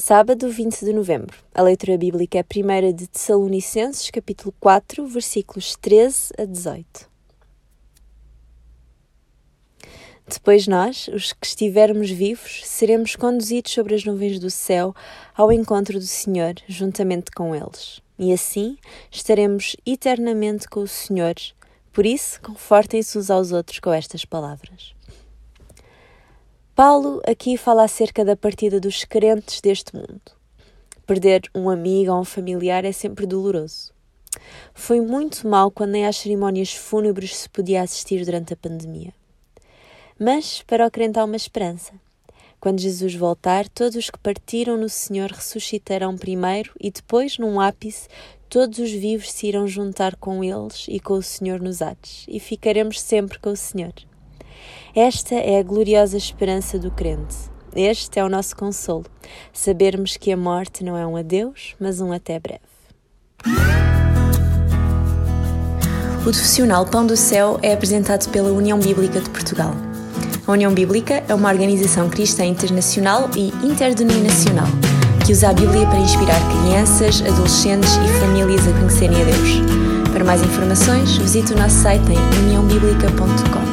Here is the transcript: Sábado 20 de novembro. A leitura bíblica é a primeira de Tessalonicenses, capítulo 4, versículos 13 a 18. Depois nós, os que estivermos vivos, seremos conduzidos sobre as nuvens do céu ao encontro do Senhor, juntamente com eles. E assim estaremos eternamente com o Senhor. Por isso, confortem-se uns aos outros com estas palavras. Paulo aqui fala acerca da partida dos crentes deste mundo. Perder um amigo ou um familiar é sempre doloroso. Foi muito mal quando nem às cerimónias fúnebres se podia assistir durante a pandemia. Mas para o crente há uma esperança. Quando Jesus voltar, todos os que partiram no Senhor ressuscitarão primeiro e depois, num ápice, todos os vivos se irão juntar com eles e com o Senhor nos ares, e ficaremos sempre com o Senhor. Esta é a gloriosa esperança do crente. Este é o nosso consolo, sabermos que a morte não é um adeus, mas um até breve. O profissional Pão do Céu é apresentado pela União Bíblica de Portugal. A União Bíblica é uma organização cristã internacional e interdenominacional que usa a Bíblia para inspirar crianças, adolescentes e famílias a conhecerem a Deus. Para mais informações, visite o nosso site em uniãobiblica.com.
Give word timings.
Sábado 0.00 0.48
20 0.48 0.82
de 0.82 0.94
novembro. 0.94 1.36
A 1.54 1.60
leitura 1.60 1.98
bíblica 1.98 2.38
é 2.38 2.40
a 2.40 2.44
primeira 2.44 2.90
de 2.90 3.06
Tessalonicenses, 3.06 4.10
capítulo 4.10 4.52
4, 4.58 5.06
versículos 5.06 5.76
13 5.76 6.32
a 6.38 6.46
18. 6.46 7.06
Depois 10.26 10.66
nós, 10.66 11.06
os 11.08 11.34
que 11.34 11.46
estivermos 11.46 12.10
vivos, 12.10 12.62
seremos 12.64 13.14
conduzidos 13.14 13.72
sobre 13.72 13.94
as 13.94 14.02
nuvens 14.02 14.38
do 14.38 14.48
céu 14.48 14.94
ao 15.36 15.52
encontro 15.52 15.98
do 15.98 16.06
Senhor, 16.06 16.54
juntamente 16.66 17.30
com 17.30 17.54
eles. 17.54 18.00
E 18.18 18.32
assim 18.32 18.78
estaremos 19.10 19.76
eternamente 19.84 20.66
com 20.66 20.80
o 20.80 20.88
Senhor. 20.88 21.34
Por 21.92 22.06
isso, 22.06 22.40
confortem-se 22.40 23.18
uns 23.18 23.30
aos 23.30 23.52
outros 23.52 23.78
com 23.78 23.92
estas 23.92 24.24
palavras. 24.24 24.94
Paulo 26.82 27.20
aqui 27.26 27.58
fala 27.58 27.84
acerca 27.84 28.24
da 28.24 28.34
partida 28.34 28.80
dos 28.80 29.04
crentes 29.04 29.60
deste 29.60 29.94
mundo. 29.94 30.32
Perder 31.06 31.42
um 31.54 31.68
amigo 31.68 32.10
ou 32.10 32.20
um 32.20 32.24
familiar 32.24 32.86
é 32.86 32.90
sempre 32.90 33.26
doloroso. 33.26 33.92
Foi 34.72 34.98
muito 34.98 35.46
mal 35.46 35.70
quando 35.70 35.90
nem 35.90 36.06
às 36.06 36.16
cerimónias 36.16 36.72
fúnebres 36.72 37.36
se 37.36 37.50
podia 37.50 37.82
assistir 37.82 38.24
durante 38.24 38.54
a 38.54 38.56
pandemia. 38.56 39.12
Mas 40.18 40.62
para 40.62 40.86
o 40.86 40.90
crente 40.90 41.18
há 41.18 41.24
uma 41.26 41.36
esperança. 41.36 41.92
Quando 42.58 42.80
Jesus 42.80 43.14
voltar, 43.14 43.68
todos 43.68 43.96
os 43.96 44.08
que 44.08 44.18
partiram 44.18 44.78
no 44.78 44.88
Senhor 44.88 45.30
ressuscitarão 45.32 46.16
primeiro 46.16 46.72
e 46.80 46.90
depois, 46.90 47.36
num 47.36 47.60
ápice, 47.60 48.08
todos 48.48 48.78
os 48.78 48.90
vivos 48.90 49.30
se 49.30 49.48
irão 49.48 49.68
juntar 49.68 50.16
com 50.16 50.42
eles 50.42 50.86
e 50.88 50.98
com 50.98 51.12
o 51.12 51.22
Senhor 51.22 51.60
nos 51.60 51.82
ares, 51.82 52.24
e 52.26 52.40
ficaremos 52.40 52.98
sempre 52.98 53.38
com 53.38 53.50
o 53.50 53.56
Senhor. 53.56 53.92
Esta 54.94 55.34
é 55.34 55.58
a 55.58 55.62
gloriosa 55.62 56.16
esperança 56.16 56.78
do 56.78 56.90
crente. 56.90 57.36
Este 57.74 58.18
é 58.18 58.24
o 58.24 58.28
nosso 58.28 58.56
consolo, 58.56 59.04
sabermos 59.52 60.16
que 60.16 60.32
a 60.32 60.36
morte 60.36 60.82
não 60.82 60.96
é 60.96 61.06
um 61.06 61.16
adeus, 61.16 61.74
mas 61.78 62.00
um 62.00 62.12
até 62.12 62.38
breve. 62.38 62.60
O 66.20 66.22
profissional 66.22 66.84
Pão 66.84 67.06
do 67.06 67.16
Céu 67.16 67.58
é 67.62 67.72
apresentado 67.72 68.28
pela 68.30 68.50
União 68.50 68.78
Bíblica 68.78 69.20
de 69.20 69.30
Portugal. 69.30 69.74
A 70.46 70.52
União 70.52 70.74
Bíblica 70.74 71.22
é 71.28 71.34
uma 71.34 71.48
organização 71.48 72.10
cristã 72.10 72.44
internacional 72.44 73.30
e 73.36 73.48
interdenominacional 73.64 74.66
que 75.30 75.32
usa 75.32 75.50
a 75.50 75.52
Bíblia 75.52 75.86
para 75.86 76.00
inspirar 76.00 76.40
crianças, 76.48 77.22
adolescentes 77.22 77.94
e 77.94 78.20
famílias 78.20 78.66
a 78.66 78.72
conhecerem 78.72 79.22
a 79.22 79.24
Deus. 79.24 80.10
Para 80.12 80.24
mais 80.24 80.42
informações, 80.42 81.16
visite 81.18 81.52
o 81.52 81.56
nosso 81.56 81.76
site 81.76 82.02
em 82.10 82.46
uniãobiblica.com. 82.46 83.69